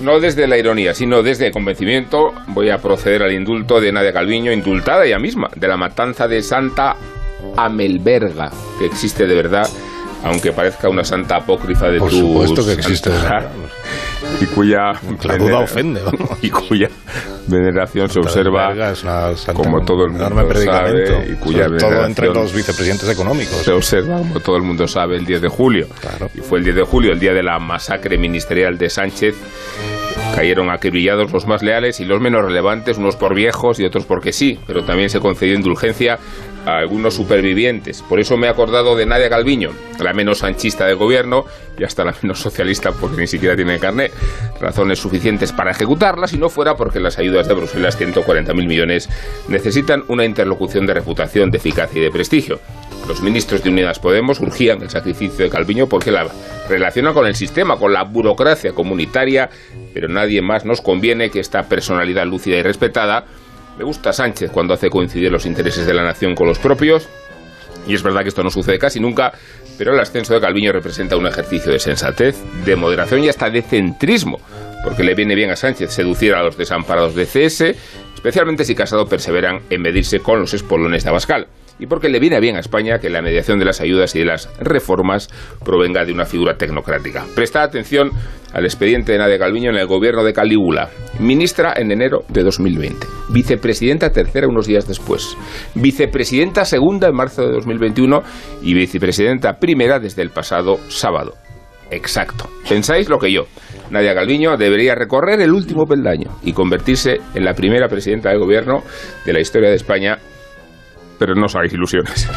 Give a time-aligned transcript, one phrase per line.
[0.00, 4.12] no desde la ironía, sino desde el convencimiento, voy a proceder al indulto de Nadia
[4.12, 6.96] Calviño, indultada ella misma, de la matanza de Santa
[7.56, 9.68] Amelberga, que existe de verdad
[10.24, 13.10] aunque parezca una santa apócrifa de Por tu supuesto que existe.
[14.40, 14.92] y cuya
[15.24, 16.00] la duda ofende
[16.42, 16.88] y cuya
[17.46, 23.08] veneración se observa santa como todo el mundo sabe y cuya todo entre los vicepresidentes
[23.08, 23.56] económicos.
[23.62, 26.28] se observa como todo el mundo sabe el 10 de julio Claro.
[26.34, 29.34] y fue el 10 de julio el día de la masacre ministerial de Sánchez
[30.34, 34.32] cayeron acribillados los más leales y los menos relevantes, unos por viejos y otros porque
[34.32, 36.18] sí, pero también se concedió indulgencia
[36.66, 38.02] a algunos supervivientes.
[38.02, 39.70] Por eso me he acordado de Nadia Calviño,
[40.02, 41.44] la menos sanchista del gobierno
[41.78, 44.12] y hasta la menos socialista porque ni siquiera tiene carnet.
[44.60, 49.08] Razones suficientes para ejecutarla si no fuera porque las ayudas de Bruselas, 140.000 millones,
[49.48, 52.60] necesitan una interlocución de reputación, de eficacia y de prestigio.
[53.08, 56.26] Los ministros de Unidas Podemos urgían el sacrificio de Calviño porque la
[56.68, 59.48] relaciona con el sistema, con la burocracia comunitaria,
[59.94, 63.24] pero nadie más nos conviene que esta personalidad lúcida y respetada.
[63.78, 67.08] Me gusta Sánchez cuando hace coincidir los intereses de la nación con los propios,
[67.86, 69.32] y es verdad que esto no sucede casi nunca,
[69.78, 73.62] pero el ascenso de Calviño representa un ejercicio de sensatez, de moderación y hasta de
[73.62, 74.40] centrismo,
[74.82, 77.76] porque le viene bien a Sánchez seducir a los desamparados de CS,
[78.14, 81.46] especialmente si Casado perseveran en medirse con los espolones de Abascal.
[81.78, 84.24] Y porque le viene bien a España que la mediación de las ayudas y de
[84.24, 85.28] las reformas
[85.64, 87.26] provenga de una figura tecnocrática.
[87.34, 88.10] Presta atención
[88.52, 90.88] al expediente de Nadia Calviño en el gobierno de Calígula.
[91.18, 93.06] Ministra en enero de 2020.
[93.28, 95.36] Vicepresidenta tercera unos días después.
[95.74, 98.22] Vicepresidenta segunda en marzo de 2021
[98.62, 101.34] y vicepresidenta primera desde el pasado sábado.
[101.90, 102.48] Exacto.
[102.68, 103.46] Pensáis lo que yo.
[103.90, 108.82] Nadia Calviño debería recorrer el último peldaño y convertirse en la primera presidenta del gobierno
[109.24, 110.18] de la historia de España.
[111.18, 112.28] Pero no os hagáis ilusiones.